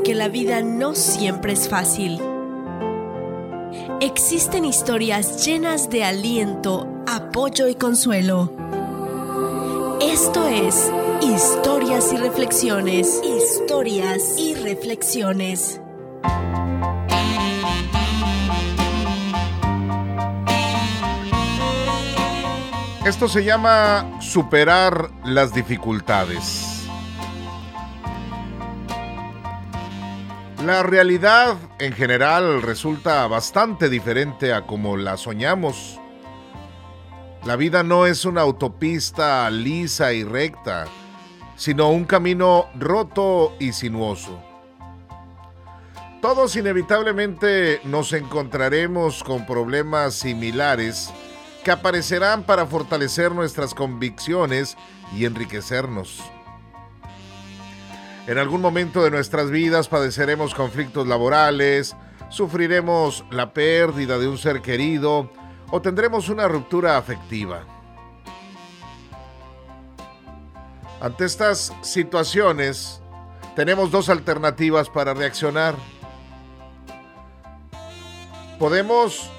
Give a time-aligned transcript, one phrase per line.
[0.00, 2.18] porque la vida no siempre es fácil.
[4.00, 8.50] Existen historias llenas de aliento, apoyo y consuelo.
[10.00, 10.90] Esto es
[11.20, 13.20] Historias y Reflexiones.
[13.22, 15.82] Historias y Reflexiones.
[23.04, 26.69] Esto se llama superar las dificultades.
[30.64, 35.98] La realidad en general resulta bastante diferente a como la soñamos.
[37.46, 40.84] La vida no es una autopista lisa y recta,
[41.56, 44.38] sino un camino roto y sinuoso.
[46.20, 51.10] Todos inevitablemente nos encontraremos con problemas similares
[51.64, 54.76] que aparecerán para fortalecer nuestras convicciones
[55.16, 56.22] y enriquecernos.
[58.26, 61.96] En algún momento de nuestras vidas padeceremos conflictos laborales,
[62.28, 65.30] sufriremos la pérdida de un ser querido
[65.70, 67.64] o tendremos una ruptura afectiva.
[71.00, 73.00] Ante estas situaciones,
[73.56, 75.74] tenemos dos alternativas para reaccionar.
[78.58, 79.30] Podemos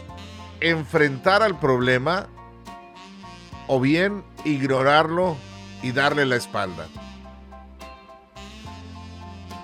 [0.60, 2.28] enfrentar al problema
[3.68, 5.38] o bien ignorarlo
[5.84, 6.88] y darle la espalda.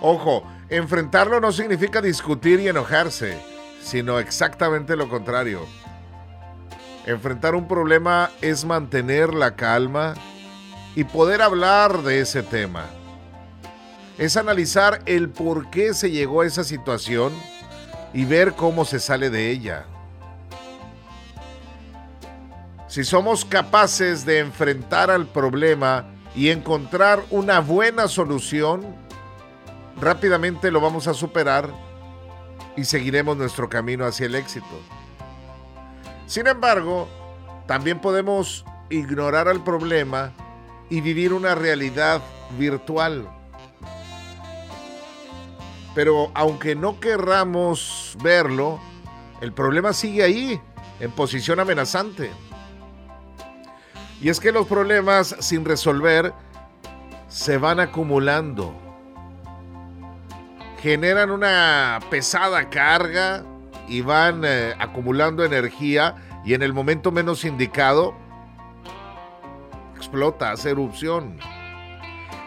[0.02, 3.40] Ojo, enfrentarlo no significa discutir y enojarse,
[3.82, 5.66] sino exactamente lo contrario.
[7.06, 10.14] Enfrentar un problema es mantener la calma
[10.96, 12.86] y poder hablar de ese tema.
[14.18, 17.34] Es analizar el por qué se llegó a esa situación
[18.14, 19.86] y ver cómo se sale de ella.
[22.88, 29.07] Si somos capaces de enfrentar al problema y encontrar una buena solución,
[30.00, 31.70] rápidamente lo vamos a superar
[32.76, 34.68] y seguiremos nuestro camino hacia el éxito.
[36.28, 37.08] Sin embargo,
[37.66, 40.34] también podemos ignorar al problema
[40.90, 42.22] y vivir una realidad
[42.58, 43.30] virtual.
[45.96, 48.80] Pero aunque no querramos verlo,
[49.42, 50.62] el problema sigue ahí,
[51.00, 52.32] en posición amenazante.
[54.22, 56.34] Y es que los problemas sin resolver
[57.28, 58.87] se van acumulando.
[60.80, 63.44] Generan una pesada carga
[63.88, 66.16] y van eh, acumulando energía
[66.46, 68.16] y en el momento menos indicado
[69.96, 71.40] explota, hace erupción.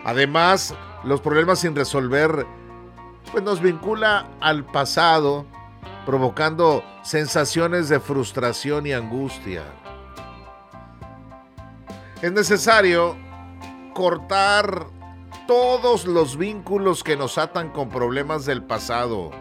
[0.04, 0.74] Además,
[1.04, 2.46] los problemas sin resolver
[3.32, 5.46] pues nos vincula al pasado,
[6.06, 9.64] provocando sensaciones de frustración y angustia
[12.22, 13.16] es necesario
[13.94, 14.86] cortar
[15.50, 19.32] todos los vínculos que nos atan con problemas del pasado.